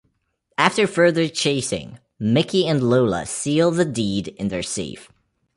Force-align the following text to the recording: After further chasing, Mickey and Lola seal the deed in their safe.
After 0.57 0.87
further 0.87 1.27
chasing, 1.27 1.99
Mickey 2.17 2.65
and 2.65 2.81
Lola 2.81 3.27
seal 3.27 3.69
the 3.69 3.85
deed 3.85 4.29
in 4.29 4.47
their 4.47 4.63
safe. 4.63 5.11